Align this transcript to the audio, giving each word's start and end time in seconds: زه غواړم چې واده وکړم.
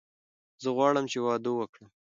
زه 0.61 0.69
غواړم 0.75 1.05
چې 1.11 1.17
واده 1.25 1.51
وکړم. 1.55 1.87